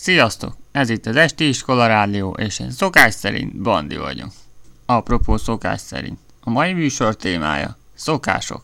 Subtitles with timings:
[0.00, 0.56] Sziasztok!
[0.72, 4.28] Ez itt az Esti Iskola Rádió, és én szokás szerint Bandi vagyok.
[4.86, 6.18] Apropó szokás szerint.
[6.40, 8.62] A mai műsor témája szokások.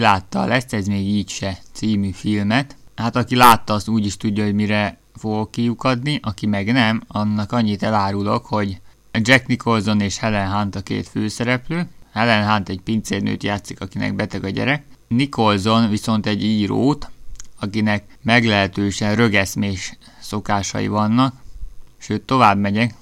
[0.00, 2.76] Nem tudom, ki látta Lesz ez még így se című filmet.
[2.94, 7.52] Hát aki látta, az úgy is tudja, hogy mire fogok kiukadni, aki meg nem, annak
[7.52, 8.80] annyit elárulok, hogy
[9.12, 11.88] Jack Nicholson és Helen Hunt a két főszereplő.
[12.12, 14.84] Helen Hunt egy pincérnőt játszik, akinek beteg a gyerek.
[15.08, 17.10] Nicholson viszont egy írót,
[17.60, 21.34] akinek meglehetősen rögeszmés szokásai vannak.
[21.98, 22.94] Sőt, tovább megyek,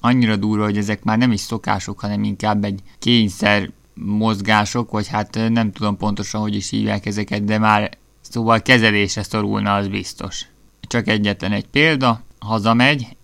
[0.00, 3.70] annyira durva, hogy ezek már nem is szokások, hanem inkább egy kényszer
[4.04, 9.74] mozgások, vagy hát nem tudom pontosan, hogy is hívják ezeket, de már szóval kezelésre szorulna,
[9.74, 10.46] az biztos.
[10.80, 13.16] Csak egyetlen egy példa, hazamegy,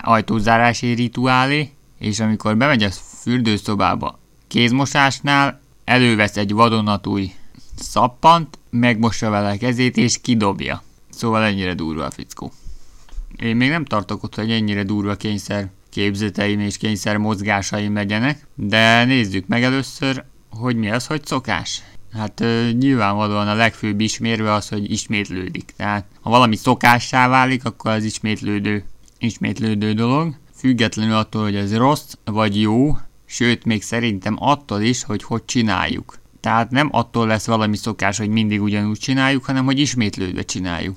[0.00, 7.32] ajtózárási rituálé, és amikor bemegy a fürdőszobába kézmosásnál, elővesz egy vadonatúj
[7.76, 10.82] szappant, megmossa vele a kezét, és kidobja.
[11.10, 12.52] Szóval ennyire durva a fickó.
[13.36, 19.04] Én még nem tartok ott, hogy ennyire durva kényszer képzeteim és kényszer mozgásaim legyenek, de
[19.04, 21.82] nézzük meg először, hogy mi az, hogy szokás.
[22.12, 25.72] Hát ö, nyilvánvalóan a legfőbb ismérve az, hogy ismétlődik.
[25.76, 28.84] Tehát ha valami szokássá válik, akkor az ismétlődő,
[29.18, 30.34] ismétlődő dolog.
[30.54, 36.18] Függetlenül attól, hogy ez rossz vagy jó, sőt még szerintem attól is, hogy hogy csináljuk.
[36.40, 40.96] Tehát nem attól lesz valami szokás, hogy mindig ugyanúgy csináljuk, hanem hogy ismétlődve csináljuk.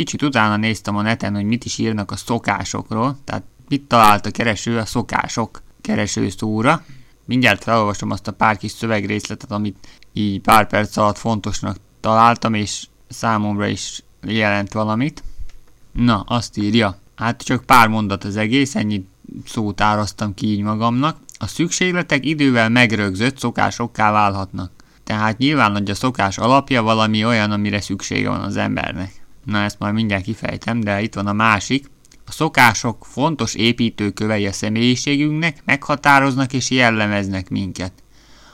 [0.00, 4.30] Kicsit utána néztem a neten, hogy mit is írnak a szokásokról, tehát mit talált a
[4.30, 6.84] kereső a szokások keresőszóra.
[7.24, 9.76] Mindjárt felolvasom azt a pár kis szövegrészletet, amit
[10.12, 15.22] így pár perc alatt fontosnak találtam, és számomra is jelent valamit.
[15.92, 16.98] Na, azt írja.
[17.16, 19.08] Hát csak pár mondat az egész, ennyit
[19.46, 21.18] szót árasztam ki így magamnak.
[21.38, 24.70] A szükségletek idővel megrögzött szokásokká válhatnak.
[25.04, 29.19] Tehát nyilván, hogy a szokás alapja valami olyan, amire szüksége van az embernek.
[29.50, 31.90] Na ezt majd mindjárt kifejtem, de itt van a másik.
[32.26, 37.92] A szokások fontos építőkövei a személyiségünknek, meghatároznak és jellemeznek minket.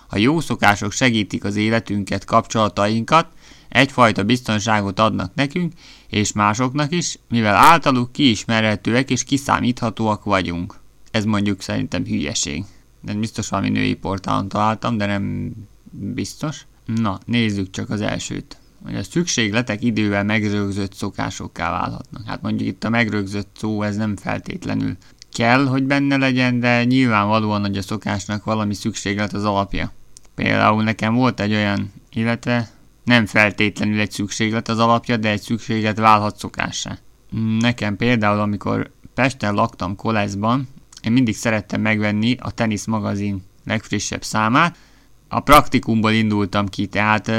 [0.08, 3.26] A jó szokások segítik az életünket, kapcsolatainkat,
[3.68, 5.72] egyfajta biztonságot adnak nekünk
[6.08, 10.74] és másoknak is, mivel általuk kiismerhetőek és kiszámíthatóak vagyunk.
[11.10, 12.64] Ez mondjuk szerintem hülyeség.
[13.00, 15.52] De biztos valami női portálon találtam, de nem
[15.90, 16.66] biztos.
[16.84, 18.56] Na, nézzük csak az elsőt.
[18.86, 22.22] Hogy a szükségletek idővel megrögzött szokásokká válhatnak.
[22.26, 24.96] Hát mondjuk itt a megrögzött szó, ez nem feltétlenül
[25.32, 29.92] kell, hogy benne legyen, de nyilvánvalóan, hogy a szokásnak valami szükséglet az alapja.
[30.34, 32.68] Például nekem volt egy olyan, illetve
[33.04, 36.98] nem feltétlenül egy szükséglet az alapja, de egy szükséglet válhat szokássá.
[37.58, 40.68] Nekem például, amikor Pesten laktam Koleszban,
[41.02, 44.76] én mindig szerettem megvenni a Tenisz magazin legfrissebb számát.
[45.28, 47.32] A praktikumból indultam ki, tehát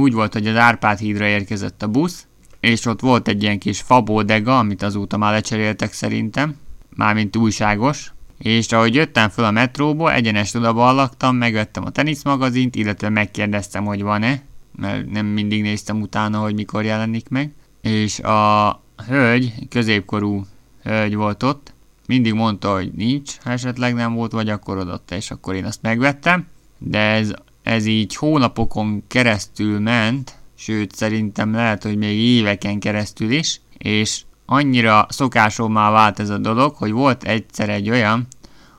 [0.00, 2.26] úgy volt, hogy az Árpád hídra érkezett a busz,
[2.60, 6.56] és ott volt egy ilyen kis fabódega, amit azóta már lecseréltek szerintem,
[6.96, 13.08] mármint újságos, és ahogy jöttem fel a metróból, egyenes oda laktam, megvettem a teniszmagazint, illetve
[13.08, 14.42] megkérdeztem, hogy van-e,
[14.76, 20.46] mert nem mindig néztem utána, hogy mikor jelenik meg, és a hölgy, középkorú
[20.82, 21.72] hölgy volt ott,
[22.06, 25.82] mindig mondta, hogy nincs, ha esetleg nem volt, vagy akkor adott, és akkor én azt
[25.82, 26.46] megvettem,
[26.78, 27.32] de ez,
[27.68, 35.06] ez így hónapokon keresztül ment, sőt szerintem lehet, hogy még éveken keresztül is, és annyira
[35.08, 38.26] szokásommá vált ez a dolog, hogy volt egyszer egy olyan,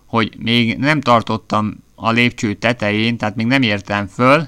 [0.05, 4.47] hogy még nem tartottam a lépcső tetején, tehát még nem értem föl,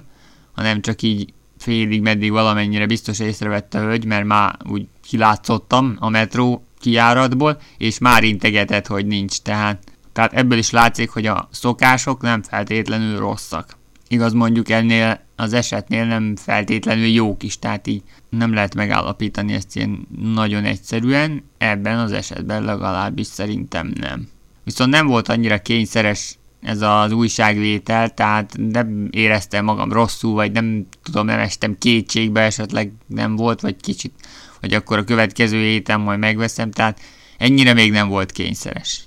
[0.52, 6.10] hanem csak így félig meddig valamennyire biztos észrevette a hölgy, mert már úgy kilátszottam a
[6.10, 9.42] metró kiáratból, és már integetett, hogy nincs.
[9.42, 9.84] Tehát,
[10.14, 13.80] tehát ebből is látszik, hogy a szokások nem feltétlenül rosszak.
[14.12, 19.76] Igaz, mondjuk ennél az esetnél nem feltétlenül jók is, tehát így nem lehet megállapítani ezt
[19.76, 24.28] ilyen nagyon egyszerűen, ebben az esetben legalábbis szerintem nem.
[24.64, 30.88] Viszont nem volt annyira kényszeres ez az újságvétel, tehát nem éreztem magam rosszul, vagy nem
[31.04, 34.14] tudom, nem estem kétségbe, esetleg nem volt, vagy kicsit,
[34.62, 37.00] vagy akkor a következő héten majd megveszem, tehát
[37.38, 39.04] ennyire még nem volt kényszeres.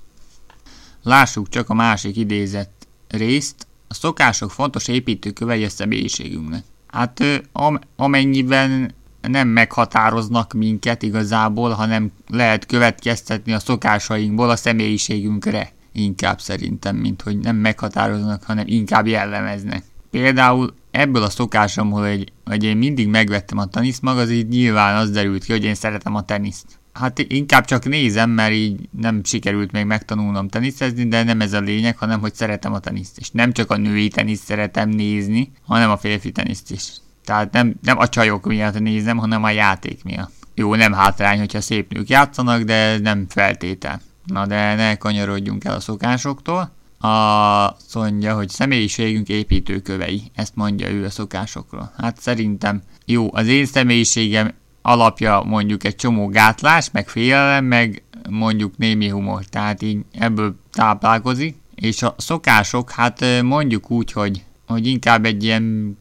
[1.03, 3.64] Lássuk csak a másik idézett részt.
[3.95, 6.65] A szokások fontos építőkövei a személyiségünknek.
[6.87, 7.23] Hát
[7.53, 16.97] am- amennyiben nem meghatároznak minket igazából, hanem lehet következtetni a szokásainkból a személyiségünkre inkább szerintem,
[16.97, 19.85] mint hogy nem meghatároznak, hanem inkább jellemeznek.
[20.11, 25.45] Például ebből a szokásomból, hogy, hogy én mindig megvettem a tenisz magazint, nyilván az derült
[25.45, 26.67] ki, hogy én szeretem a teniszt.
[26.95, 31.61] Hát inkább csak nézem, mert így nem sikerült még megtanulnom teniszezni, de nem ez a
[31.61, 33.19] lényeg, hanem hogy szeretem a teniszt.
[33.19, 36.85] És nem csak a női teniszt szeretem nézni, hanem a férfi teniszt is.
[37.25, 40.33] Tehát nem, nem a csajok miatt nézem, hanem a játék miatt.
[40.55, 44.01] Jó, nem hátrány, hogyha szép nők játszanak, de nem feltétel.
[44.25, 46.73] Na de ne kanyarodjunk el a szokásoktól.
[46.99, 50.23] Azt mondja, hogy személyiségünk építőkövei.
[50.35, 51.93] Ezt mondja ő a szokásokról.
[51.97, 54.53] Hát szerintem jó, az én személyiségem
[54.87, 59.45] alapja mondjuk egy csomó gátlás, meg félelem, meg mondjuk némi humor.
[59.45, 61.57] Tehát így ebből táplálkozik.
[61.75, 65.99] És a szokások, hát mondjuk úgy, hogy, hogy inkább egy ilyen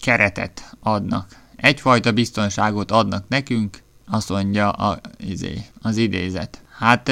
[0.00, 1.26] keretet adnak.
[1.56, 3.78] Egyfajta biztonságot adnak nekünk,
[4.10, 6.62] azt mondja a, izé, az idézet.
[6.78, 7.10] Hát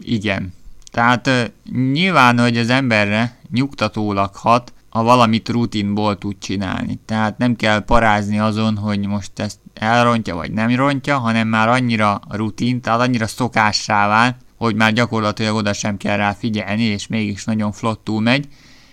[0.00, 0.52] igen.
[0.90, 6.98] Tehát nyilván, hogy az emberre nyugtatólag hat, ha valamit rutinból tud csinálni.
[7.04, 12.20] Tehát nem kell parázni azon, hogy most ezt elrontja vagy nem rontja, hanem már annyira
[12.28, 17.44] rutin, tehát annyira szokássá vált, hogy már gyakorlatilag oda sem kell rá figyelni, és mégis
[17.44, 18.48] nagyon flottul megy,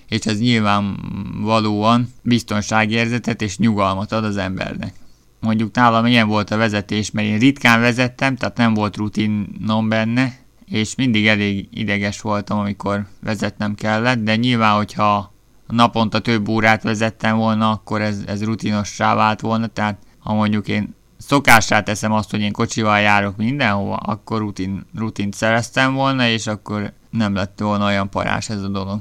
[0.07, 4.93] és ez nyilvánvalóan biztonságérzetet és nyugalmat ad az embernek
[5.39, 10.37] mondjuk nálam ilyen volt a vezetés, mert én ritkán vezettem, tehát nem volt rutinom benne,
[10.65, 15.33] és mindig elég ideges voltam, amikor vezetnem kellett, de nyilván, hogyha
[15.69, 20.95] naponta több órát vezettem volna, akkor ez, ez rutinossá vált volna, tehát ha mondjuk én
[21.17, 26.93] szokássá teszem azt, hogy én kocsival járok mindenhova, akkor rutin, rutint szereztem volna, és akkor
[27.09, 28.99] nem lett volna olyan parás ez a dolog.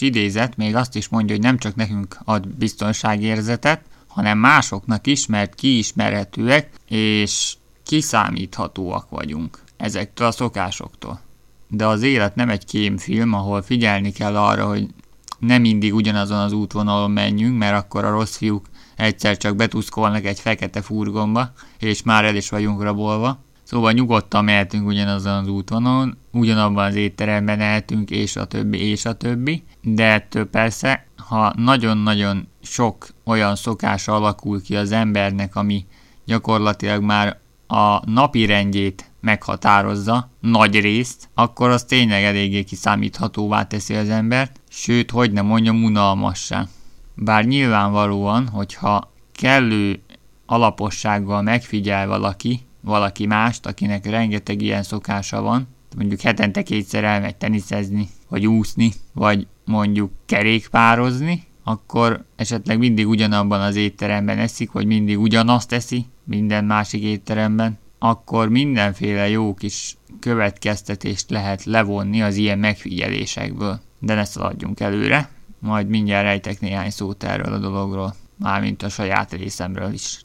[0.00, 5.26] Kis idézet még azt is mondja, hogy nem csak nekünk ad biztonságérzetet, hanem másoknak is,
[5.26, 7.54] mert kiismerhetőek és
[7.84, 11.20] kiszámíthatóak vagyunk ezektől a szokásoktól.
[11.68, 14.86] De az élet nem egy kémfilm, ahol figyelni kell arra, hogy
[15.38, 18.66] nem mindig ugyanazon az útvonalon menjünk, mert akkor a rossz fiúk
[18.96, 23.38] egyszer csak betuszkolnak egy fekete furgonba, és már el is vagyunk rabolva.
[23.70, 29.12] Szóval nyugodtan mehetünk ugyanazon az útvonalon, ugyanabban az étteremben ehetünk, és a többi, és a
[29.12, 29.62] többi.
[29.82, 35.86] De ettől persze, ha nagyon-nagyon sok olyan szokása alakul ki az embernek, ami
[36.24, 44.08] gyakorlatilag már a napi rendjét meghatározza nagy részt, akkor az tényleg eléggé kiszámíthatóvá teszi az
[44.08, 46.66] embert, sőt, hogy nem mondjam, unalmassá.
[47.14, 50.02] Bár nyilvánvalóan, hogyha kellő
[50.46, 58.08] alapossággal megfigyel valaki, valaki mást, akinek rengeteg ilyen szokása van, mondjuk hetente kétszer elmegy teniszezni,
[58.28, 65.68] vagy úszni, vagy mondjuk kerékpározni, akkor esetleg mindig ugyanabban az étteremben eszik, vagy mindig ugyanazt
[65.68, 73.80] teszi minden másik étteremben, akkor mindenféle jó kis következtetést lehet levonni az ilyen megfigyelésekből.
[73.98, 79.32] De ne szaladjunk előre, majd mindjárt rejtek néhány szót erről a dologról, mármint a saját
[79.32, 80.20] részemről is.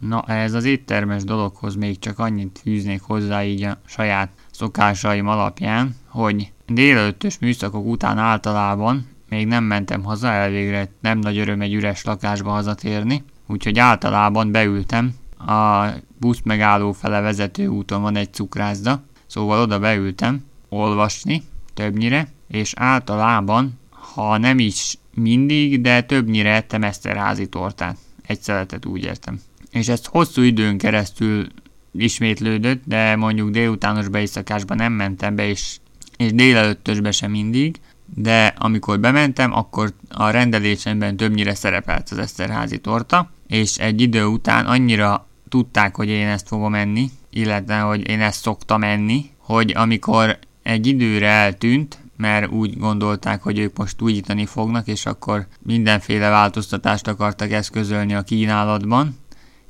[0.00, 5.96] Na, ez az éttermes dologhoz még csak annyit fűznék hozzá így a saját szokásaim alapján,
[6.06, 12.04] hogy délelőttös műszakok után általában még nem mentem haza, elvégre nem nagy öröm egy üres
[12.04, 15.86] lakásba hazatérni, úgyhogy általában beültem, a
[16.18, 21.42] busz megálló fele vezető úton van egy cukrászda, szóval oda beültem olvasni
[21.74, 27.96] többnyire, és általában, ha nem is mindig, de többnyire ettem Eszterházi tortát.
[28.26, 29.40] Egy szeletet úgy értem.
[29.70, 31.46] És ez hosszú időn keresztül
[31.92, 35.76] ismétlődött, de mondjuk délutános beiszakásban nem mentem be, és,
[36.16, 37.76] és délelőttösbe sem mindig,
[38.14, 44.66] de amikor bementem, akkor a rendelésemben többnyire szerepelt az Eszterházi torta, és egy idő után
[44.66, 50.38] annyira tudták, hogy én ezt fogom enni, illetve hogy én ezt szoktam enni, hogy amikor
[50.62, 57.08] egy időre eltűnt, mert úgy gondolták, hogy ők most újítani fognak, és akkor mindenféle változtatást
[57.08, 59.16] akartak eszközölni a kínálatban,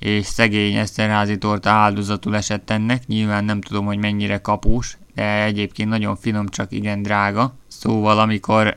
[0.00, 5.88] és szegény Eszterházi torta áldozatul esett ennek, nyilván nem tudom, hogy mennyire kapós, de egyébként
[5.88, 7.54] nagyon finom, csak igen drága.
[7.66, 8.76] Szóval amikor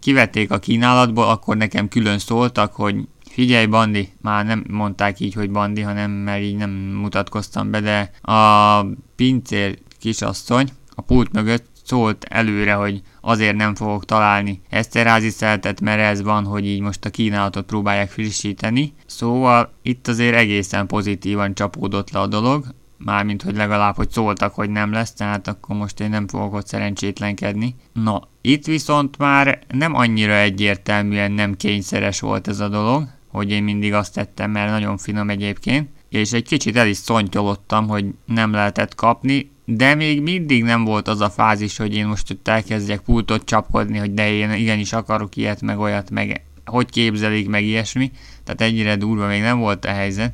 [0.00, 2.96] kivették a kínálatból, akkor nekem külön szóltak, hogy
[3.30, 8.10] figyelj Bandi, már nem mondták így, hogy Bandi, hanem mert így nem mutatkoztam be, de
[8.32, 15.80] a pincér kisasszony a pult mögött szólt előre, hogy azért nem fogok találni Eszterházi szeltet,
[15.80, 18.92] mert ez van, hogy így most a kínálatot próbálják frissíteni.
[19.06, 22.64] Szóval itt azért egészen pozitívan csapódott le a dolog,
[23.04, 26.66] mármint hogy legalább, hogy szóltak, hogy nem lesz, tehát akkor most én nem fogok ott
[26.66, 27.74] szerencsétlenkedni.
[27.92, 33.62] Na, itt viszont már nem annyira egyértelműen nem kényszeres volt ez a dolog, hogy én
[33.62, 38.52] mindig azt tettem, mert nagyon finom egyébként, és egy kicsit el is szontyolottam, hogy nem
[38.52, 43.00] lehetett kapni, de még mindig nem volt az a fázis, hogy én most ott elkezdjek
[43.00, 48.10] pultot csapkodni, hogy de én igenis akarok ilyet, meg olyat, meg hogy képzelik, meg ilyesmi.
[48.44, 50.32] Tehát ennyire durva még nem volt a helyzet,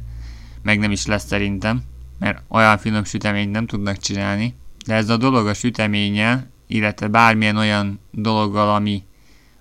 [0.62, 1.83] meg nem is lesz szerintem,
[2.18, 4.55] mert olyan finom süteményt nem tudnak csinálni.
[4.87, 9.03] De ez a dolog a süteménnyel, illetve bármilyen olyan dologgal, ami,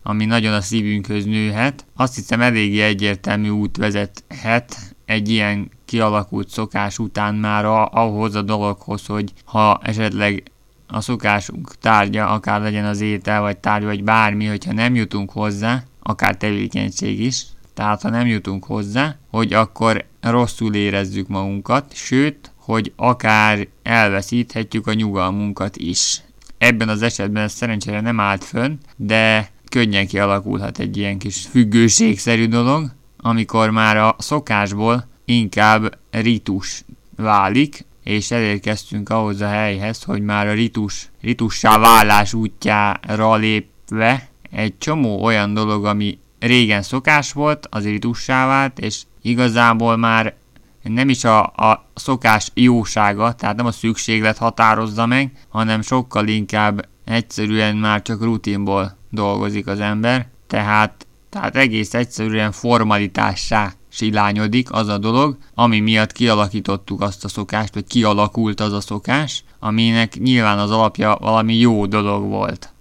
[0.04, 7.00] ami nagyon a szívünkhöz nőhet, azt hiszem eléggé egyértelmű út vezethet egy ilyen kialakult szokás
[7.00, 10.44] után már a, ahhoz a dologhoz, hogy ha esetleg
[10.88, 15.84] a szokásunk tárgya, akár legyen az étel, vagy tárgy, vagy bármi, hogyha nem jutunk hozzá,
[16.02, 22.94] akár tevékenység is, tehát ha nem jutunk hozzá, hogy akkor rosszul érezzük magunkat, sőt, hogy
[22.96, 26.22] akár elveszíthetjük a nyugalmunkat is.
[26.58, 32.48] Ebben az esetben ez szerencsére nem állt fönn, de könnyen kialakulhat egy ilyen kis függőségszerű
[32.48, 36.84] dolog, amikor már a szokásból inkább ritus
[37.16, 44.78] válik, és elérkeztünk ahhoz a helyhez, hogy már a ritus, ritussá válás útjára lépve egy
[44.78, 50.36] csomó olyan dolog, ami régen szokás volt, az ritussá vált, és igazából már
[50.84, 56.88] nem is a, a szokás jósága, tehát nem a szükséglet határozza meg, hanem sokkal inkább
[57.06, 64.98] egyszerűen már csak rutinból dolgozik az ember, tehát, tehát egész egyszerűen formalitássá silányodik az a
[64.98, 70.72] dolog, ami miatt kialakítottuk azt a szokást, vagy kialakult az a szokás, aminek nyilván az
[70.72, 72.74] alapja valami jó dolog volt.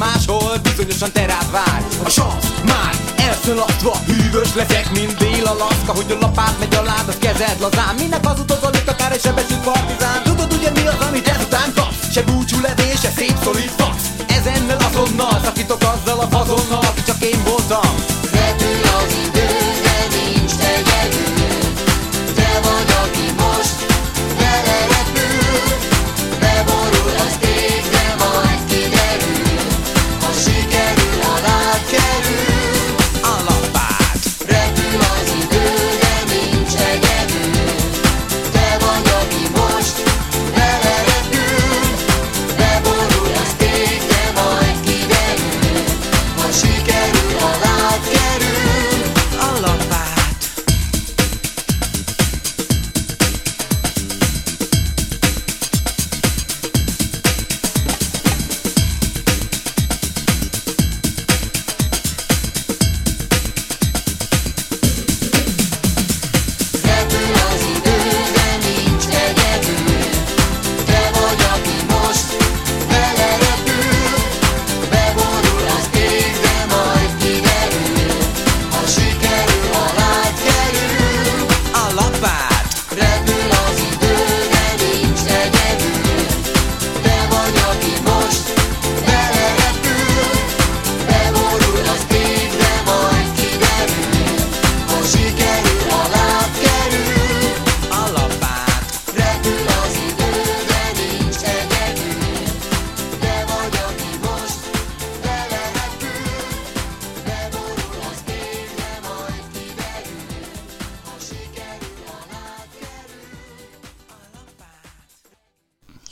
[0.00, 6.18] Máshol Bizonyosan te rád vár A sansz már elszaladva Hűvös leszek, mint Dél-Alaszka Hogy a
[6.20, 7.94] lapát megy alád, az kezed lazán.
[7.94, 8.40] Minek az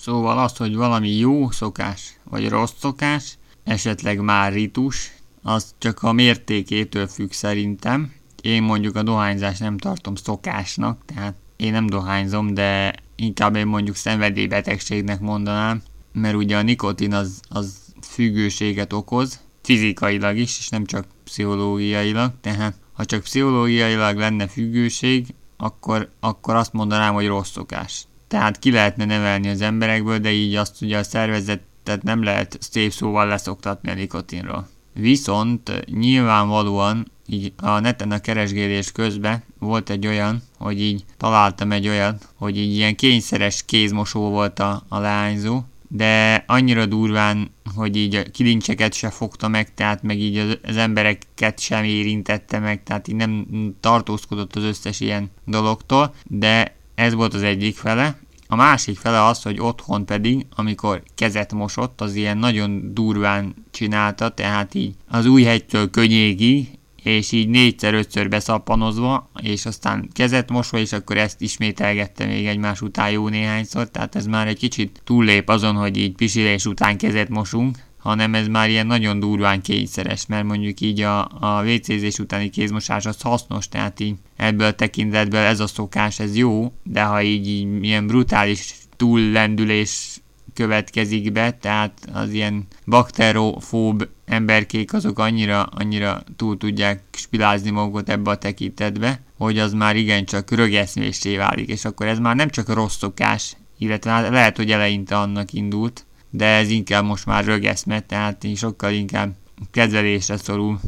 [0.01, 6.13] Szóval az, hogy valami jó szokás, vagy rossz szokás, esetleg már ritus, az csak a
[6.13, 8.13] mértékétől függ szerintem.
[8.43, 13.97] Én mondjuk a dohányzást nem tartom szokásnak, tehát én nem dohányzom, de inkább én mondjuk
[13.97, 15.83] szenvedélybetegségnek mondanám,
[16.13, 22.75] mert ugye a nikotin az, az függőséget okoz, fizikailag is, és nem csak pszichológiailag, tehát
[22.93, 28.08] ha csak pszichológiailag lenne függőség, akkor, akkor azt mondanám, hogy rossz szokás.
[28.29, 32.93] Tehát ki lehetne nevelni az emberekből, de így azt ugye a szervezetet nem lehet szép
[32.93, 34.69] szóval leszoktatni a nikotinról.
[34.93, 41.89] Viszont nyilvánvalóan így a neten a keresgélés közben volt egy olyan, hogy így találtam egy
[41.89, 48.15] olyat, hogy így ilyen kényszeres kézmosó volt a, a leányzó, de annyira durván, hogy így
[48.15, 53.09] a kilincseket se fogta meg, tehát meg így az, az embereket sem érintette meg, tehát
[53.09, 53.47] így nem
[53.81, 58.19] tartózkodott az összes ilyen dologtól, de ez volt az egyik fele.
[58.47, 64.29] A másik fele az, hogy otthon pedig, amikor kezet mosott, az ilyen nagyon durván csinálta,
[64.29, 66.69] tehát így az új hegytől könnyégi,
[67.03, 73.11] és így négyszer-ötször beszappanozva, és aztán kezet mosva, és akkor ezt ismételgette még egymás után
[73.11, 77.79] jó néhányszor, tehát ez már egy kicsit túllép azon, hogy így pisilés után kezet mosunk,
[77.99, 83.07] hanem ez már ilyen nagyon durván kényszeres, mert mondjuk így a, a WC-zés utáni kézmosás
[83.07, 87.49] az hasznos, tehát így ebből a tekintetből ez a szokás, ez jó, de ha így,
[87.49, 90.21] így ilyen brutális túllendülés
[90.55, 98.31] következik be, tehát az ilyen bakterofób emberkék azok annyira, annyira túl tudják spilázni magukat ebbe
[98.31, 102.97] a tekintetbe, hogy az már igencsak rögeszmésé válik, és akkor ez már nem csak rossz
[102.97, 108.47] szokás, illetve hát lehet, hogy eleinte annak indult, de ez inkább most már rögeszme, tehát
[108.55, 109.35] sokkal inkább
[109.71, 110.81] kezelésre szorul,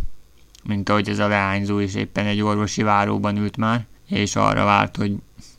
[0.64, 4.96] mint ahogy ez a leányzó is éppen egy orvosi váróban ült már, és arra várt,
[4.96, 5.14] hogy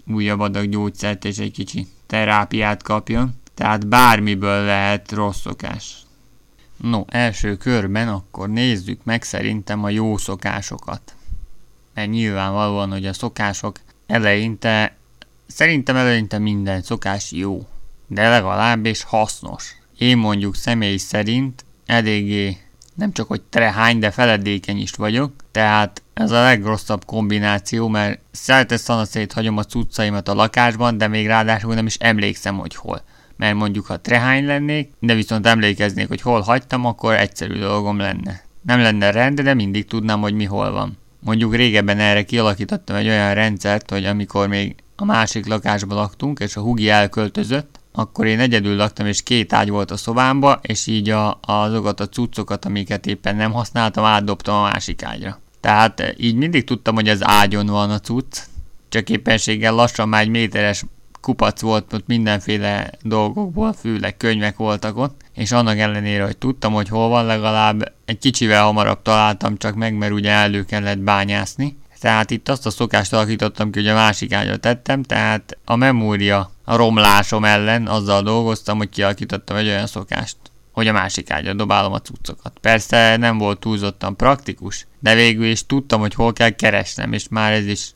[0.08, 3.34] újabb adag gyógyszert és egy kicsi terápiát kapjon.
[3.54, 5.96] Tehát bármiből lehet rossz szokás.
[6.78, 11.16] No, első körben akkor nézzük meg szerintem a jó szokásokat.
[11.94, 14.96] Mert nyilvánvalóan, hogy a szokások eleinte,
[15.48, 17.68] szerintem eleinte minden szokás jó,
[18.14, 19.76] de legalább és hasznos.
[19.98, 22.58] Én mondjuk személy szerint eléggé
[22.96, 28.78] nem csak hogy trehány, de feledékeny is vagyok, tehát ez a legrosszabb kombináció, mert szerte
[28.78, 33.02] szanaszét hagyom a cuccaimat a lakásban, de még ráadásul nem is emlékszem, hogy hol.
[33.36, 38.42] Mert mondjuk, ha trehány lennék, de viszont emlékeznék, hogy hol hagytam, akkor egyszerű dolgom lenne.
[38.62, 40.98] Nem lenne rend, de mindig tudnám, hogy mi hol van.
[41.20, 46.56] Mondjuk régebben erre kialakítottam egy olyan rendszert, hogy amikor még a másik lakásban laktunk, és
[46.56, 51.10] a hugi elköltözött, akkor én egyedül laktam, és két ágy volt a szobámba, és így
[51.10, 55.40] a, azokat a cuccokat, amiket éppen nem használtam, átdobtam a másik ágyra.
[55.60, 58.38] Tehát eh, így mindig tudtam, hogy az ágyon van a cucc,
[58.90, 60.84] csak éppenséggel lassan már egy méteres
[61.22, 66.88] kupac volt ott mindenféle dolgokból, főleg könyvek voltak ott, és annak ellenére, hogy tudtam, hogy
[66.88, 71.78] hol van, legalább egy kicsivel hamarabb találtam csak meg, mert ugye elő kellett bányászni.
[72.02, 76.52] Tehát itt azt a szokást alakítottam ki, hogy a másik ágyra tettem, tehát a memória
[76.64, 80.38] a romlásom ellen azzal dolgoztam, hogy kialakítottam egy olyan szokást,
[80.72, 82.58] hogy a másik ágyra dobálom a cuccokat.
[82.62, 87.52] Persze nem volt túlzottan praktikus, de végül is tudtam, hogy hol kell keresnem, és már
[87.52, 87.92] ez is,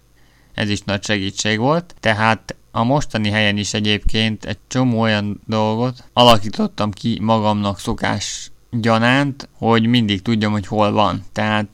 [0.53, 1.95] ez is nagy segítség volt.
[1.99, 9.49] Tehát a mostani helyen is egyébként egy csomó olyan dolgot alakítottam ki magamnak szokás gyanánt,
[9.57, 11.23] hogy mindig tudjam, hogy hol van.
[11.31, 11.67] Tehát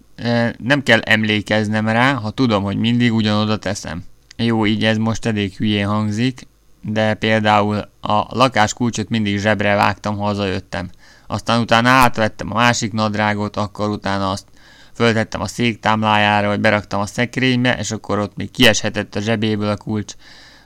[0.58, 4.04] nem kell emlékeznem rá, ha tudom, hogy mindig ugyanoda teszem.
[4.38, 6.48] Jó, így ez most elég hülyén hangzik,
[6.82, 10.90] de például a lakáskulcsot mindig zsebre vágtam, ha hazajöttem.
[11.28, 14.48] Aztán utána átvettem a másik nadrágot, akkor utána azt
[14.94, 19.78] föltettem a széktámlájára, vagy beraktam a szekrénybe, és akkor ott még kieshetett a zsebéből a
[19.78, 20.14] kulcs,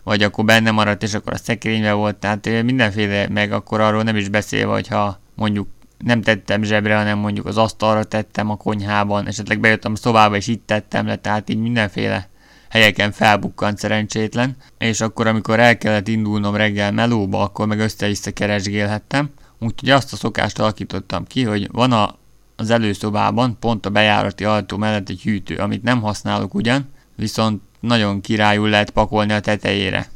[0.03, 4.15] vagy akkor benne maradt, és akkor a szekrénybe volt, tehát mindenféle, meg akkor arról nem
[4.15, 9.59] is beszélve, hogyha mondjuk nem tettem zsebre, hanem mondjuk az asztalra tettem a konyhában, esetleg
[9.59, 12.29] bejöttem a szobába, és itt tettem le, tehát így mindenféle
[12.69, 19.29] helyeken felbukkant szerencsétlen, és akkor, amikor el kellett indulnom reggel melóba, akkor meg össze-vissza keresgélhettem,
[19.59, 22.15] úgyhogy azt a szokást alakítottam ki, hogy van a,
[22.55, 28.21] az előszobában, pont a bejárati ajtó mellett egy hűtő, amit nem használok ugyan, viszont nagyon
[28.21, 30.09] királyul lehet pakolni a tetejére.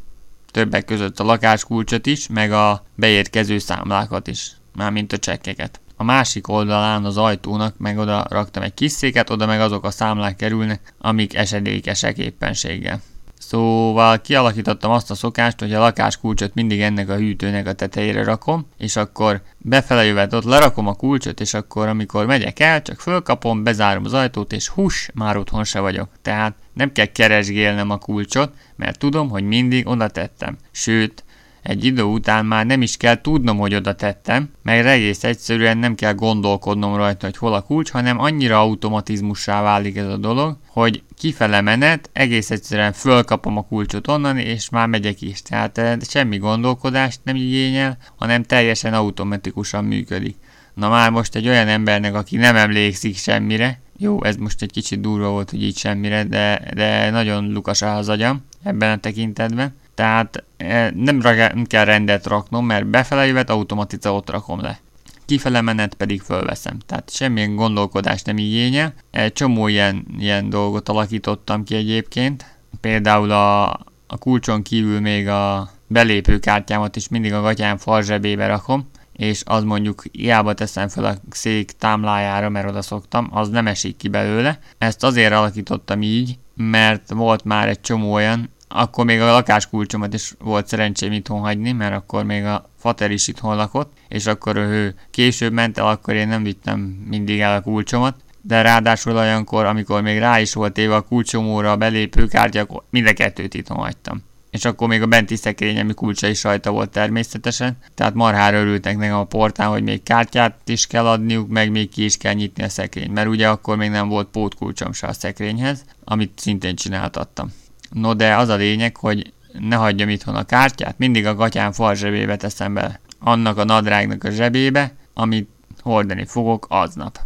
[0.51, 5.81] Többek között a lakáskulcsot is, meg a beérkező számlákat is, mármint a csekkeket.
[5.95, 9.91] A másik oldalán az ajtónak meg oda raktam egy kis széket, oda meg azok a
[9.91, 13.01] számlák kerülnek, amik esedékesek éppenséggel.
[13.39, 18.67] Szóval kialakítottam azt a szokást, hogy a lakáskulcsot mindig ennek a hűtőnek a tetejére rakom,
[18.77, 23.63] és akkor befele jövet ott lerakom a kulcsot, és akkor amikor megyek el, csak fölkapom,
[23.63, 26.09] bezárom az ajtót, és hús, már otthon se vagyok.
[26.21, 30.57] Tehát nem kell keresgélnem a kulcsot, mert tudom, hogy mindig oda tettem.
[30.71, 31.23] Sőt,
[31.61, 35.95] egy idő után már nem is kell tudnom, hogy oda tettem, mert egész egyszerűen nem
[35.95, 41.03] kell gondolkodnom rajta, hogy hol a kulcs, hanem annyira automatizmussá válik ez a dolog, hogy
[41.17, 45.41] kifele menet, egész egyszerűen fölkapom a kulcsot onnan, és már megyek is.
[45.41, 50.35] Tehát eh, semmi gondolkodást nem igényel, hanem teljesen automatikusan működik.
[50.73, 55.01] Na már most egy olyan embernek, aki nem emlékszik semmire, jó, ez most egy kicsit
[55.01, 59.75] durva volt, hogy így semmire, de, de nagyon lukas az agyam ebben a tekintetben.
[59.99, 61.21] Tehát e, nem,
[61.65, 64.79] kell rendet raknom, mert befele jövet automatiza ott rakom le.
[65.25, 66.77] Kifele menet pedig fölveszem.
[66.85, 68.93] Tehát semmilyen gondolkodást nem igényel.
[69.11, 72.45] Egy csomó ilyen, ilyen dolgot alakítottam ki egyébként.
[72.81, 73.69] Például a,
[74.07, 80.03] a kulcson kívül még a belépőkártyámat is mindig a gatyám farzsebébe rakom, és az mondjuk
[80.11, 84.59] hiába teszem fel a szék támlájára, mert oda szoktam, az nem esik ki belőle.
[84.77, 90.33] Ezt azért alakítottam így, mert volt már egy csomó olyan, akkor még a lakáskulcsomat is
[90.39, 94.95] volt szerencsém itthon hagyni, mert akkor még a fater is itthon lakott, és akkor ő
[95.11, 96.79] később ment el, akkor én nem vittem
[97.09, 101.71] mindig el a kulcsomat, de ráadásul olyankor, amikor még rá is volt éve a kulcsomóra
[101.71, 104.23] a belépőkártya, akkor mind a kettőt itthon hagytam.
[104.49, 108.97] És akkor még a benti szekrény, ami kulcsa is rajta volt természetesen, tehát marhára örültek
[108.97, 112.63] nekem a portán, hogy még kártyát is kell adniuk, meg még ki is kell nyitni
[112.63, 117.51] a szekrényt, mert ugye akkor még nem volt pótkulcsom se a szekrényhez, amit szintén csináltattam.
[117.89, 121.95] No de az a lényeg, hogy ne hagyjam itthon a kártyát, mindig a gatyám fal
[121.95, 122.99] zsebébe teszem bele.
[123.19, 125.49] Annak a nadrágnak a zsebébe, amit
[125.81, 127.19] hordani fogok aznap.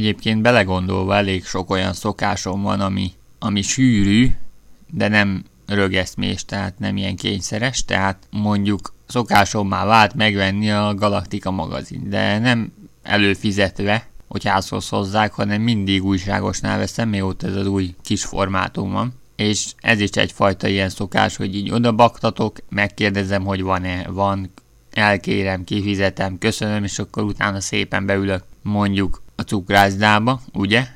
[0.00, 4.30] Egyébként belegondolva elég sok olyan szokásom van, ami, ami sűrű,
[4.90, 12.08] de nem rögeszmés, tehát nem ilyen kényszeres, tehát mondjuk szokásommá vált megvenni a Galaktika magazin,
[12.08, 18.24] de nem előfizetve, hogy házhoz hozzák, hanem mindig újságosnál veszem, mióta ez az új kis
[18.24, 19.12] formátum van.
[19.36, 24.50] És ez is egyfajta ilyen szokás, hogy így oda baktatok, megkérdezem, hogy van-e, van,
[24.90, 30.86] elkérem, kifizetem, köszönöm, és akkor utána szépen beülök mondjuk a cukrászdába, ugye?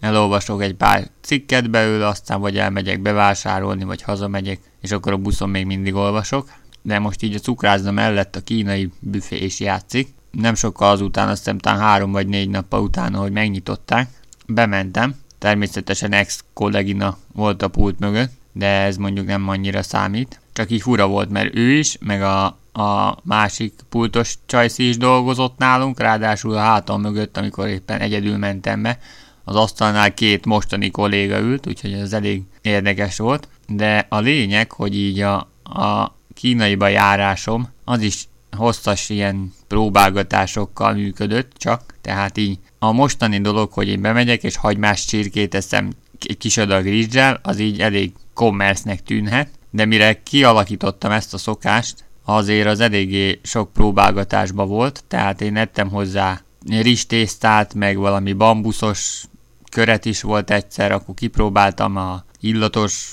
[0.00, 5.48] Elolvasok egy pár cikket belőle, aztán vagy elmegyek bevásárolni, vagy hazamegyek, és akkor a buszon
[5.48, 6.52] még mindig olvasok.
[6.82, 10.08] De most így a cukrászda mellett a kínai büfé is játszik.
[10.30, 14.08] Nem sokkal azután, azt hiszem talán három vagy négy nappal utána, hogy megnyitották,
[14.46, 15.14] bementem.
[15.38, 20.40] Természetesen ex-kollégina volt a pult mögött, de ez mondjuk nem annyira számít.
[20.60, 25.58] Csak így fura volt, mert ő is, meg a, a másik pultos csajszi is dolgozott
[25.58, 28.98] nálunk, ráadásul a hátam mögött, amikor éppen egyedül mentem be,
[29.44, 33.48] az asztalnál két mostani kolléga ült, úgyhogy ez elég érdekes volt.
[33.66, 41.52] De a lényeg, hogy így a, a kínaiba járásom, az is hosszas ilyen próbálgatásokkal működött
[41.56, 45.90] csak, tehát így a mostani dolog, hogy én bemegyek és hagymás csirkét eszem
[46.26, 52.04] egy kis adag rizssel, az így elég commerce-nek tűnhet, de mire kialakítottam ezt a szokást,
[52.24, 59.24] azért az eléggé sok próbálgatásba volt, tehát én ettem hozzá rizstésztát, meg valami bambuszos
[59.70, 63.10] köret is volt egyszer, akkor kipróbáltam a illatos,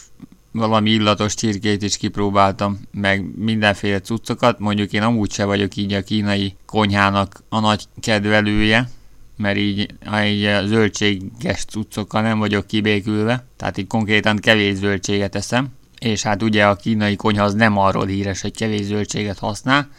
[0.51, 4.59] valami illatos csirkét is kipróbáltam, meg mindenféle cuccokat.
[4.59, 8.89] Mondjuk én amúgy se vagyok így a kínai konyhának a nagy kedvelője,
[9.37, 9.93] mert így,
[10.25, 15.67] így a zöldséges cuccokkal nem vagyok kibékülve, tehát így konkrétan kevés zöldséget eszem,
[15.99, 19.89] és hát ugye a kínai konyha az nem arról híres, hogy kevés zöldséget használ,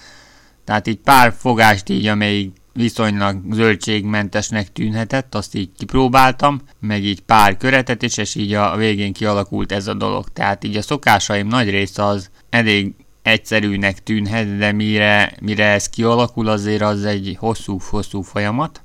[0.64, 7.56] tehát így pár fogást így, amelyik viszonylag zöldségmentesnek tűnhetett, azt így kipróbáltam, meg így pár
[7.56, 10.28] köretet is, és így a végén kialakult ez a dolog.
[10.28, 16.48] Tehát így a szokásaim nagy része az elég egyszerűnek tűnhet, de mire, mire ez kialakul,
[16.48, 18.82] azért az egy hosszú-hosszú folyamat.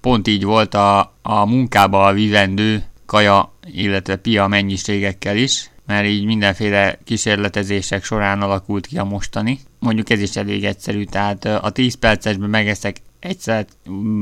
[0.00, 6.24] Pont így volt a, a munkába a vivendő kaja, illetve pia mennyiségekkel is, mert így
[6.24, 9.60] mindenféle kísérletezések során alakult ki a mostani.
[9.78, 13.66] Mondjuk ez is elég egyszerű, tehát a 10 percesben megeszek egyszer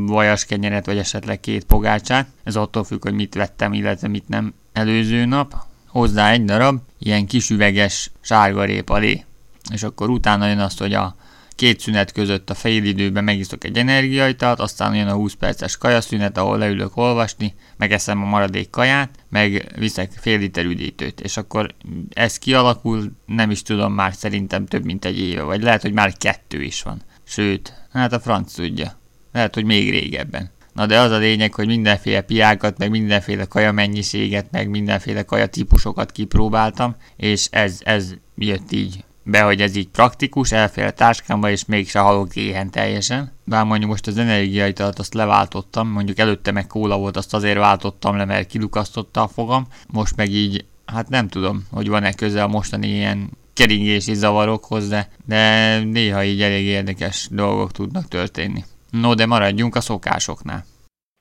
[0.06, 2.28] vajas kenyeret, vagy esetleg két pogácsát.
[2.44, 5.54] Ez attól függ, hogy mit vettem, illetve mit nem előző nap.
[5.86, 9.24] Hozzá egy darab ilyen kis üveges sárgarépa lé.
[9.72, 11.16] És akkor utána jön azt, hogy a
[11.60, 16.38] két szünet között a fél időben megiszok egy energiaitalt, aztán jön a 20 perces kajaszünet,
[16.38, 21.74] ahol leülök olvasni, megeszem a maradék kaját, meg viszek fél liter üdítőt, és akkor
[22.10, 26.16] ez kialakul, nem is tudom már szerintem több mint egy éve, vagy lehet, hogy már
[26.16, 27.02] kettő is van.
[27.24, 28.98] Sőt, hát a franc tudja.
[29.32, 30.50] Lehet, hogy még régebben.
[30.72, 35.46] Na de az a lényeg, hogy mindenféle piákat, meg mindenféle kaja mennyiséget, meg mindenféle kaja
[35.46, 41.50] típusokat kipróbáltam, és ez, ez jött így be, hogy ez így praktikus, elfér a táskámba,
[41.50, 43.32] és mégse halok éhen teljesen.
[43.44, 48.16] Bár mondjuk most az energiaitalat azt leváltottam, mondjuk előtte meg kóla volt, azt azért váltottam
[48.16, 49.66] le, mert kilukasztotta a fogam.
[49.86, 55.08] Most meg így, hát nem tudom, hogy van-e köze a mostani ilyen keringési zavarokhoz, de,
[55.24, 58.64] de néha így elég érdekes dolgok tudnak történni.
[58.90, 60.64] No, de maradjunk a szokásoknál.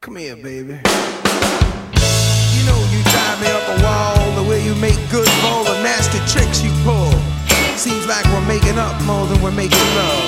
[0.06, 0.80] Come here, baby.
[2.56, 5.82] You know you drive me up a wall the way you make good for the
[5.82, 6.99] nasty tricks you pull.
[7.80, 10.24] Seems like we're making up more than we're making love.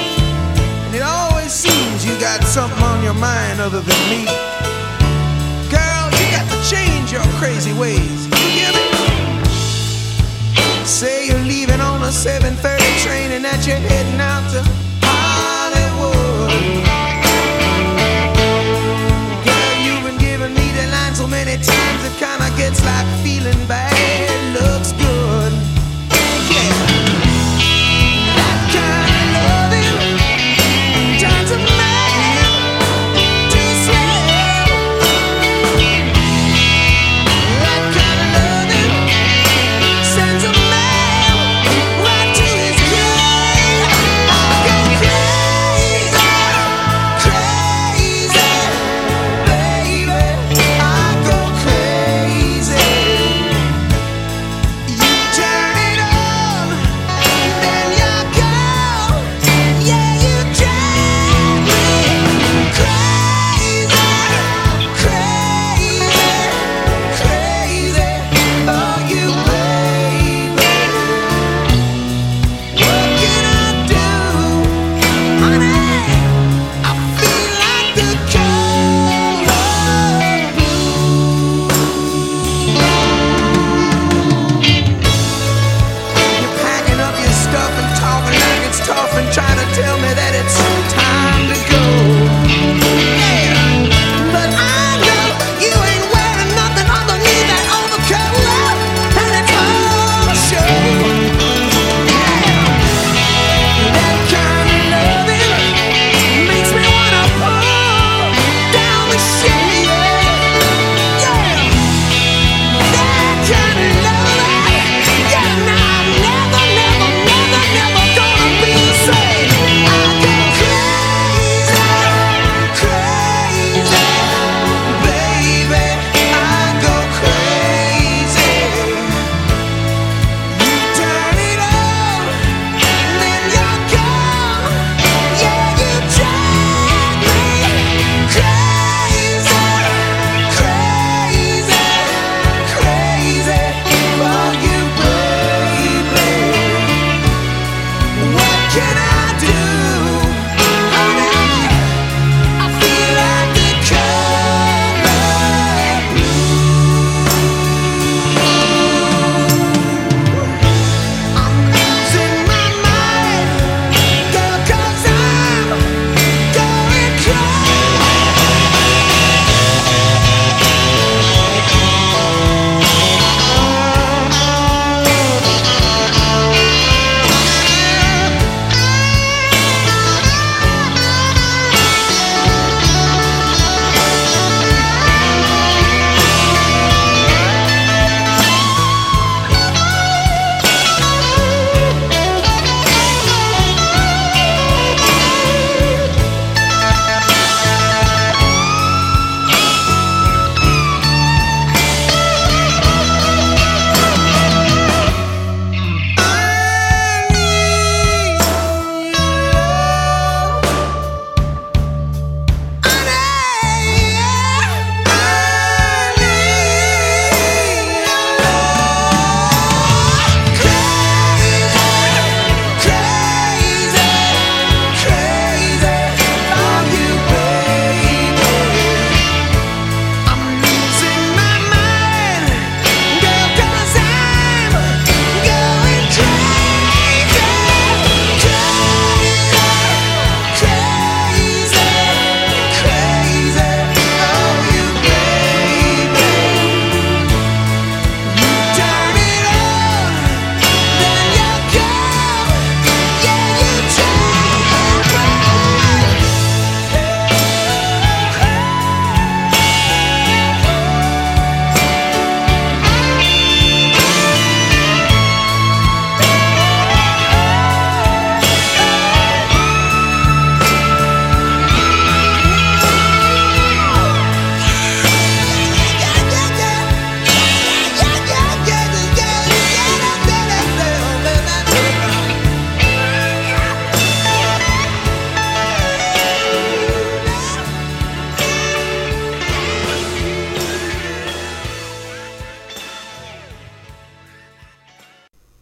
[0.85, 4.23] And it always seems you got something on your mind other than me.
[5.67, 8.27] Girl, you got to change your crazy ways.
[8.39, 8.87] You hear me?
[10.85, 12.55] Say you're leaving on a 7:30
[13.03, 14.63] train and that you're heading out to
[15.03, 16.55] Hollywood.
[19.43, 23.90] Girl, you've been giving me line so many times it kinda gets like feeling bad.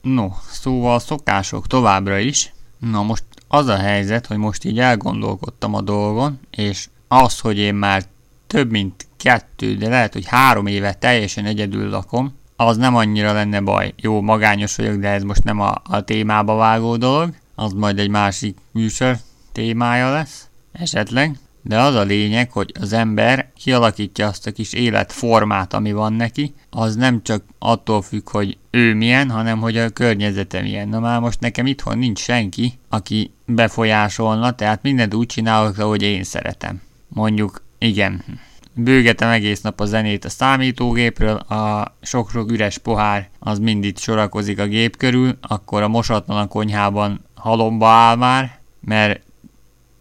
[0.02, 2.54] No, szóval szokások továbbra is.
[2.78, 7.76] Na most az a helyzet, hogy most így elgondolkodtam a dolgon, és az, hogy én
[7.76, 8.04] már
[8.47, 13.62] több mint kettő, de lehet, hogy három éve teljesen egyedül lakom, az nem annyira lenne
[13.62, 13.93] baj.
[13.97, 18.10] Jó, magányos vagyok, de ez most nem a, a témába vágó dolog, az majd egy
[18.10, 19.18] másik műsor
[19.52, 25.74] témája lesz, esetleg de az a lényeg, hogy az ember kialakítja azt a kis életformát,
[25.74, 30.62] ami van neki, az nem csak attól függ, hogy ő milyen, hanem hogy a környezete
[30.62, 30.88] milyen.
[30.88, 36.24] Na már most nekem itthon nincs senki, aki befolyásolna, tehát mindent úgy csinálok, ahogy én
[36.24, 36.82] szeretem.
[37.07, 38.24] Mondjuk, igen,
[38.74, 44.60] bőgetem egész nap a zenét a számítógépről, a sok-sok üres pohár az mind itt sorakozik
[44.60, 49.22] a gép körül, akkor a mosatlan a konyhában halomba áll már, mert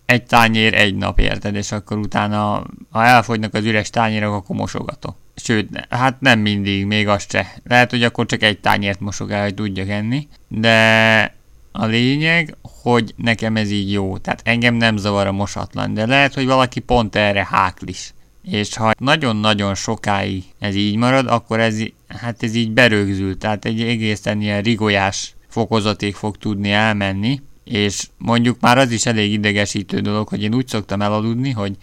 [0.09, 5.17] egy tányér egy nap érted, és akkor utána, ha elfogynak az üres tányérok, akkor mosogatok.
[5.37, 7.53] Sőt, hát nem mindig, még azt se.
[7.65, 11.35] Lehet, hogy akkor csak egy tányért mosog el, hogy tudjak enni, de
[11.73, 14.19] a lényeg, hogy nekem ez így jó.
[14.19, 18.15] Tehát engem nem zavar a mosatlan, de lehet, hogy valaki pont erre háklis.
[18.43, 21.79] És ha nagyon-nagyon sokáig ez így marad, akkor ez,
[22.09, 28.61] hát ez így berögzül, tehát egy egészen ilyen rigolyás fokozatig fog tudni elmenni, és mondjuk
[28.61, 31.77] már az is elég idegesítő dolog, hogy én úgy szoktam elaludni, hogy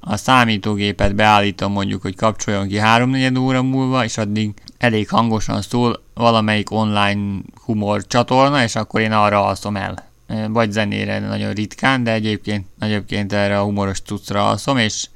[0.00, 6.02] a számítógépet beállítom mondjuk, hogy kapcsoljon ki 3 óra múlva, és addig elég hangosan szól
[6.14, 10.06] valamelyik online humor csatorna, és akkor én arra alszom el.
[10.48, 15.08] Vagy zenére nagyon ritkán, de egyébként, egyébként erre a humoros cuccra alszom, és,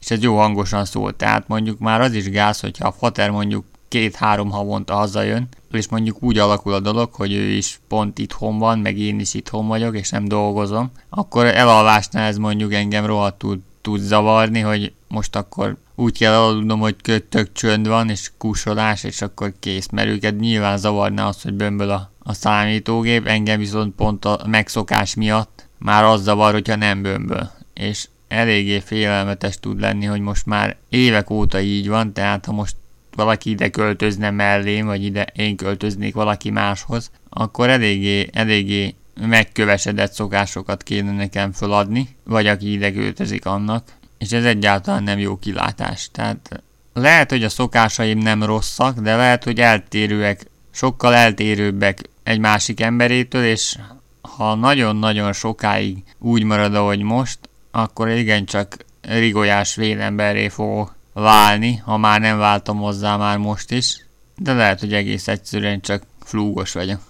[0.00, 1.16] és ez jó hangosan szól.
[1.16, 6.22] Tehát mondjuk már az is gáz, hogyha a fater mondjuk két-három havonta hazajön, és mondjuk
[6.22, 9.96] úgy alakul a dolog, hogy ő is pont itthon van, meg én is itthon vagyok,
[9.96, 16.18] és nem dolgozom, akkor elalvásnál ez mondjuk engem rohadtul tud zavarni, hogy most akkor úgy
[16.18, 16.96] kell aludnom, hogy
[17.28, 21.90] tök csönd van, és kussolás, és akkor kész, mert őket nyilván zavarna az, hogy bömböl
[21.90, 27.50] a, a számítógép, engem viszont pont a megszokás miatt már az zavar, hogyha nem bömböl.
[27.74, 32.76] És eléggé félelmetes tud lenni, hogy most már évek óta így van, tehát ha most
[33.16, 40.82] valaki ide költözne mellém, vagy ide én költöznék valaki máshoz, akkor eléggé, eléggé megkövesedett szokásokat
[40.82, 46.08] kéne nekem feladni, vagy aki ide költözik annak, és ez egyáltalán nem jó kilátás.
[46.12, 46.62] Tehát
[46.92, 53.44] lehet, hogy a szokásaim nem rosszak, de lehet, hogy eltérőek, sokkal eltérőbbek egy másik emberétől,
[53.44, 53.78] és
[54.20, 57.38] ha nagyon-nagyon sokáig úgy marad, ahogy most,
[57.70, 64.06] akkor igencsak rigolyás vélemberré fogok válni, ha már nem váltam hozzá már most is,
[64.36, 67.00] de lehet, hogy egész egyszerűen csak flúgos vagyok.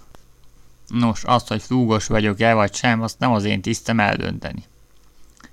[0.87, 4.63] Nos, azt, hogy flúgos vagyok-e vagy sem, azt nem az én tisztem eldönteni.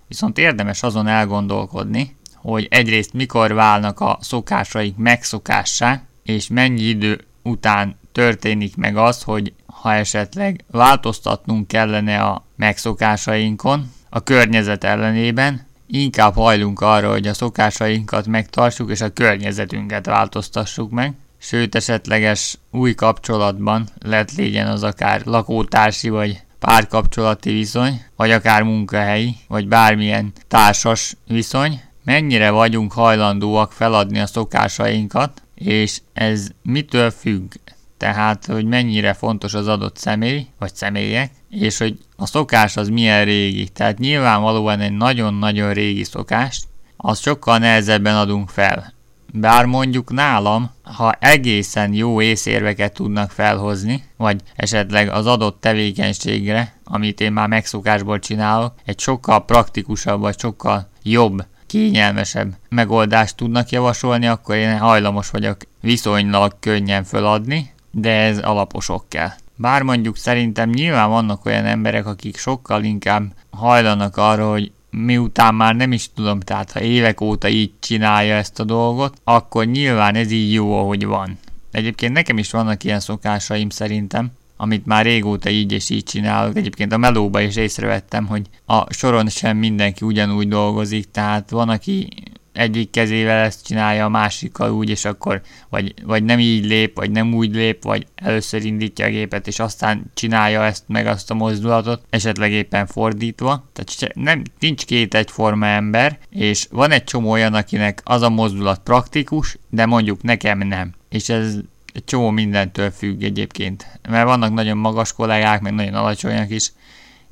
[0.09, 7.99] Viszont érdemes azon elgondolkodni, hogy egyrészt mikor válnak a szokásaink megszokássá, és mennyi idő után
[8.13, 16.81] történik meg az, hogy ha esetleg változtatnunk kellene a megszokásainkon, a környezet ellenében, inkább hajlunk
[16.81, 24.37] arra, hogy a szokásainkat megtartsuk, és a környezetünket változtassuk meg, sőt esetleges új kapcsolatban lett
[24.37, 32.51] legyen az akár lakótársi vagy párkapcsolati viszony, vagy akár munkahelyi, vagy bármilyen társas viszony, mennyire
[32.51, 37.53] vagyunk hajlandóak feladni a szokásainkat, és ez mitől függ?
[37.97, 43.25] Tehát, hogy mennyire fontos az adott személy, vagy személyek, és hogy a szokás az milyen
[43.25, 43.69] régi.
[43.69, 46.65] Tehát nyilvánvalóan egy nagyon-nagyon régi szokást,
[46.97, 48.93] az sokkal nehezebben adunk fel.
[49.33, 57.21] Bár mondjuk nálam, ha egészen jó észérveket tudnak felhozni, vagy esetleg az adott tevékenységre, amit
[57.21, 64.55] én már megszokásból csinálok, egy sokkal praktikusabb, vagy sokkal jobb, kényelmesebb megoldást tudnak javasolni, akkor
[64.55, 69.31] én hajlamos vagyok viszonylag könnyen föladni, de ez alaposok kell.
[69.57, 75.75] Bár mondjuk szerintem nyilván vannak olyan emberek, akik sokkal inkább hajlanak arra, hogy miután már
[75.77, 80.31] nem is tudom, tehát ha évek óta így csinálja ezt a dolgot, akkor nyilván ez
[80.31, 81.39] így jó, ahogy van.
[81.71, 86.57] Egyébként nekem is vannak ilyen szokásaim szerintem, amit már régóta így és így csinálok.
[86.57, 92.09] Egyébként a melóba is észrevettem, hogy a soron sem mindenki ugyanúgy dolgozik, tehát van, aki
[92.55, 97.11] egyik kezével ezt csinálja, a másikkal úgy, és akkor vagy, vagy nem így lép, vagy
[97.11, 101.35] nem úgy lép, vagy először indítja a gépet, és aztán csinálja ezt meg azt a
[101.35, 103.65] mozdulatot, esetleg éppen fordítva.
[103.73, 108.81] Tehát nem, nincs két egyforma ember, és van egy csomó olyan, akinek az a mozdulat
[108.81, 110.93] praktikus, de mondjuk nekem nem.
[111.09, 111.57] És ez
[111.93, 113.87] egy csomó mindentől függ egyébként.
[114.09, 116.73] Mert vannak nagyon magas kollégák, meg nagyon alacsonyak is,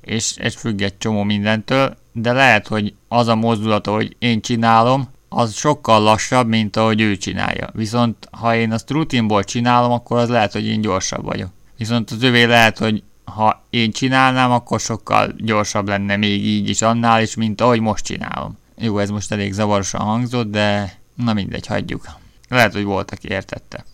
[0.00, 5.08] és ez függ egy csomó mindentől, de lehet, hogy az a mozdulat, hogy én csinálom,
[5.28, 7.70] az sokkal lassabb, mint ahogy ő csinálja.
[7.72, 11.50] Viszont ha én azt rutinból csinálom, akkor az lehet, hogy én gyorsabb vagyok.
[11.76, 16.82] Viszont az övé lehet, hogy ha én csinálnám, akkor sokkal gyorsabb lenne még így is
[16.82, 18.58] annál is, mint ahogy most csinálom.
[18.78, 22.06] Jó, ez most elég zavarosan hangzott, de na mindegy, hagyjuk.
[22.48, 23.84] Lehet, hogy volt, aki értette.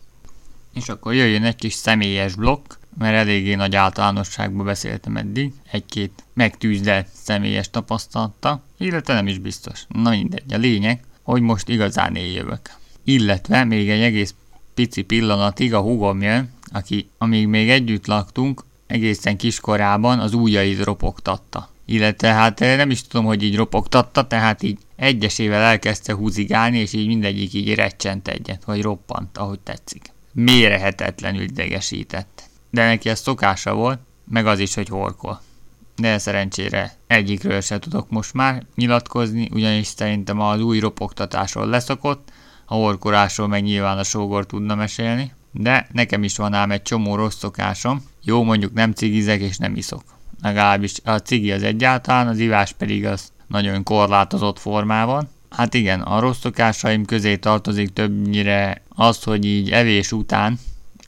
[0.74, 7.06] És akkor jöjjön egy kis személyes blokk, mert eléggé nagy általánosságban beszéltem eddig, egy-két megtűzdelt
[7.12, 9.86] személyes tapasztalata, illetve nem is biztos.
[9.88, 12.70] Na mindegy, a lényeg, hogy most igazán éljövök.
[13.04, 14.34] Illetve még egy egész
[14.74, 21.68] pici pillanatig a húgom jön, aki amíg még együtt laktunk, egészen kiskorában az ujjait ropogtatta.
[21.84, 26.92] Illetve hát eh, nem is tudom, hogy így ropogtatta, tehát így egyesével elkezdte húzigálni, és
[26.92, 30.12] így mindegyik így recsent egyet, vagy roppant, ahogy tetszik.
[30.32, 32.37] Mérehetetlenül idegesített.
[32.70, 33.98] De neki ez szokása volt,
[34.30, 35.40] meg az is, hogy horkol.
[35.96, 42.30] De szerencsére egyikről se tudok most már nyilatkozni, ugyanis szerintem az új ropogtatásról leszokott,
[42.64, 45.32] a horkolásról meg nyilván a sógor tudna mesélni.
[45.50, 48.02] De nekem is van ám egy csomó rossz szokásom.
[48.22, 50.02] Jó, mondjuk nem cigizek és nem iszok.
[50.42, 55.28] Legalábbis a cigi az egyáltalán, az ivás pedig az nagyon korlátozott formában.
[55.50, 60.58] Hát igen, a rossz szokásaim közé tartozik többnyire az, hogy így evés után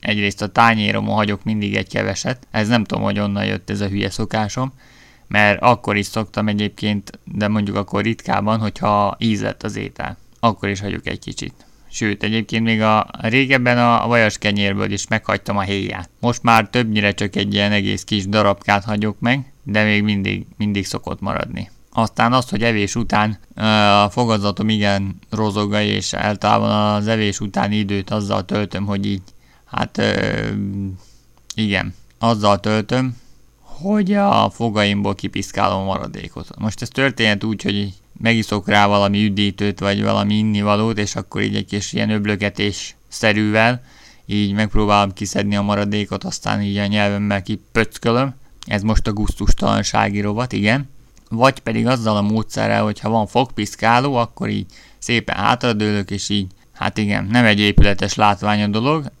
[0.01, 2.47] egyrészt a tányéromon hagyok mindig egy keveset.
[2.51, 4.73] Ez nem tudom, hogy onnan jött ez a hülye szokásom,
[5.27, 10.17] mert akkor is szoktam egyébként, de mondjuk akkor ritkában, hogyha ízlett az étel.
[10.39, 11.53] Akkor is hagyok egy kicsit.
[11.89, 16.09] Sőt, egyébként még a régebben a vajas kenyérből is meghagytam a héját.
[16.19, 20.85] Most már többnyire csak egy ilyen egész kis darabkát hagyok meg, de még mindig, mindig
[20.85, 21.69] szokott maradni.
[21.93, 23.37] Aztán az, hogy evés után
[24.03, 29.21] a fogazatom igen rozoga, és általában az evés utáni időt azzal töltöm, hogy így,
[29.71, 30.47] hát ö,
[31.55, 33.17] igen, azzal töltöm,
[33.61, 36.47] hogy a fogaimból kipiszkálom a maradékot.
[36.57, 41.55] Most ez történt úgy, hogy megiszok rá valami üdítőt, vagy valami innivalót, és akkor így
[41.55, 43.83] egy kis ilyen öblögetés szerűvel,
[44.25, 48.35] így megpróbálom kiszedni a maradékot, aztán így a nyelvemmel kipöckölöm.
[48.65, 50.89] Ez most a gusztustalansági rovat, igen.
[51.29, 54.65] Vagy pedig azzal a módszerrel, hogyha van fogpiszkáló, akkor így
[54.99, 59.11] szépen hátradőlök, és így, hát igen, nem egy épületes látvány a dolog,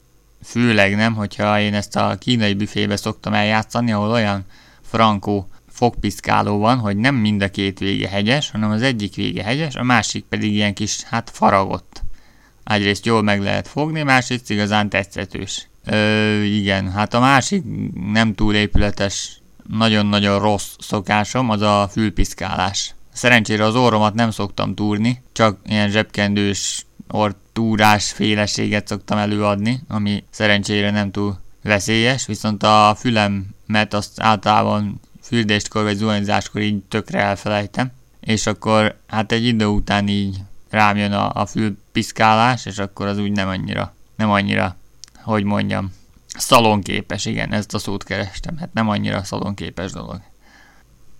[0.43, 4.45] főleg nem, hogyha én ezt a kínai büfébe szoktam eljátszani, ahol olyan
[4.81, 9.75] frankó fogpiszkáló van, hogy nem mind a két vége hegyes, hanem az egyik vége hegyes,
[9.75, 12.01] a másik pedig ilyen kis, hát faragott.
[12.63, 15.67] Egyrészt jól meg lehet fogni, másrészt igazán tetszetős.
[15.85, 17.63] Ö, igen, hát a másik
[18.11, 22.95] nem túl épületes, nagyon-nagyon rossz szokásom, az a fülpiszkálás.
[23.13, 26.85] Szerencsére az orromat nem szoktam túrni, csak ilyen zsebkendős
[27.61, 35.83] ortúrás féleséget szoktam előadni, ami szerencsére nem túl veszélyes, viszont a fülemet azt általában fürdéskor
[35.83, 40.37] vagy zuhanyzáskor így tökre elfelejtem, és akkor hát egy idő után így
[40.69, 44.75] rám jön a, a fülpiszkálás, és akkor az úgy nem annyira, nem annyira,
[45.21, 45.93] hogy mondjam,
[46.27, 50.21] szalonképes, igen, ezt a szót kerestem, hát nem annyira szalonképes dolog.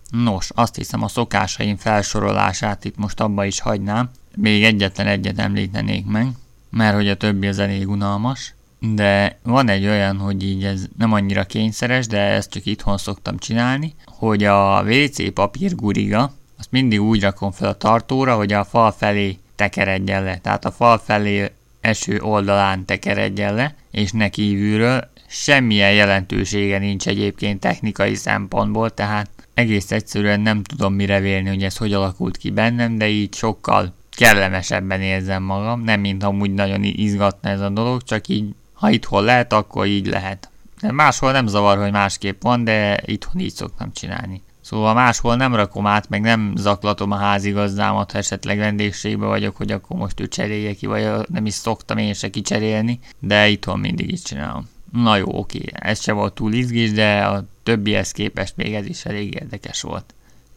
[0.10, 6.06] Nos, azt hiszem a szokásaim felsorolását itt most abba is hagynám, még egyetlen egyet említenék
[6.06, 6.28] meg,
[6.70, 11.14] mert hogy a többi az elég unalmas, de van egy olyan, hogy így ez nem
[11.14, 17.02] annyira kényszeres, de ezt csak itthon szoktam csinálni, hogy a WC papír guriga, azt mindig
[17.02, 20.38] úgy rakom fel a tartóra, hogy a fal felé tekeredjen le.
[20.38, 25.10] Tehát a fal felé eső oldalán tekeredjen le, és ne kívülről.
[25.28, 31.78] Semmilyen jelentősége nincs egyébként technikai szempontból, tehát egész egyszerűen nem tudom mire vélni, hogy ez
[31.78, 37.50] hogy alakult ki bennem, de így sokkal kellemesebben érzem magam, nem mint amúgy nagyon izgatna
[37.50, 40.50] ez a dolog, csak így, ha itthon lehet, akkor így lehet.
[40.82, 44.42] De máshol nem zavar, hogy másképp van, de itthon így szoktam csinálni.
[44.62, 49.72] Szóval máshol nem rakom át, meg nem zaklatom a házigazdámat, ha esetleg vendégségbe vagyok, hogy
[49.72, 54.12] akkor most ő cserélje ki, vagy nem is szoktam én se kicserélni, de itthon mindig
[54.12, 54.70] így csinálom.
[54.92, 59.06] Na jó, oké, ez se volt túl izgis, de a többihez képest még ez is
[59.06, 60.14] elég érdekes volt.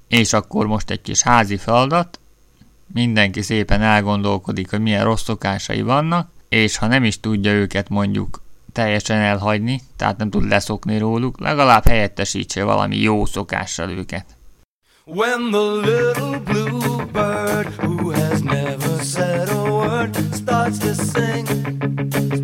[0.09, 2.21] És akkor most egy kis házi feladat,
[2.95, 8.43] mindenki szépen elgondolkodik, hogy milyen rossz szokásai vannak, és ha nem is tudja őket mondjuk
[8.73, 14.25] teljesen elhagyni, tehát nem tud leszokni róluk, legalább helyettesítse valami jó szokással őket.
[15.07, 22.44] When the little blue bird who has never said a word starts to sing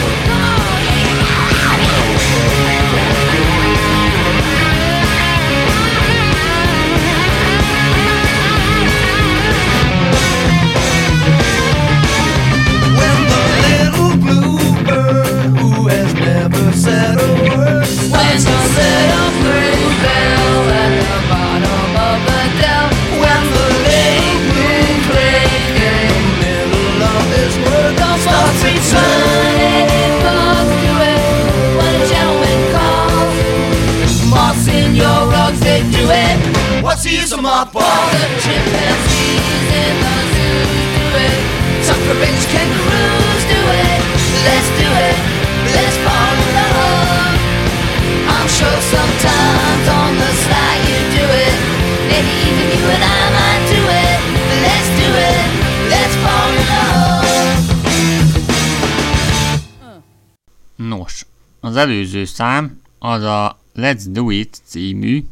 [61.81, 65.23] előző szám az a Let's Do It című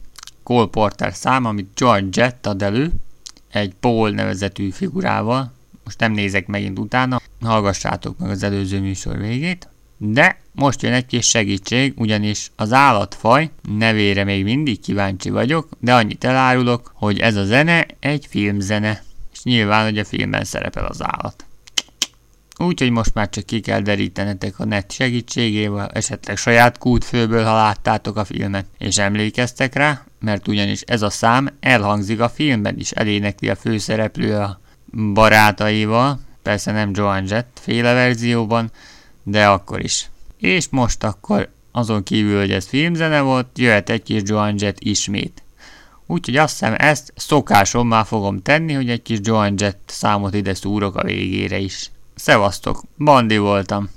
[0.43, 2.91] Cole Porter szám, amit George Jett ad elő,
[3.52, 5.54] egy Paul nevezetű figurával.
[5.84, 9.70] Most nem nézek megint utána, hallgassátok meg az előző műsor végét.
[9.97, 15.93] De most jön egy kis segítség, ugyanis az állatfaj nevére még mindig kíváncsi vagyok, de
[15.93, 19.04] annyit elárulok, hogy ez a zene egy filmzene.
[19.34, 21.45] És nyilván, hogy a filmben szerepel az állat.
[22.62, 28.18] Úgyhogy most már csak ki kell derítenetek a net segítségével, esetleg saját kútfőből, ha láttátok
[28.18, 33.49] a filmet, és emlékeztek rá, mert ugyanis ez a szám elhangzik a filmben is, elénekli
[33.49, 34.60] a főszereplő a
[35.14, 38.72] barátaival, persze nem Joan Jett féle verzióban,
[39.24, 40.10] de akkor is.
[40.38, 45.43] És most akkor azon kívül, hogy ez filmzene volt, jöhet egy kis Joan Jett ismét.
[46.05, 50.95] Úgyhogy azt hiszem ezt szokásommal fogom tenni, hogy egy kis Joan Jett számot ide szúrok
[50.95, 51.91] a végére is.
[52.20, 53.89] Szevasztok, Bandi voltam.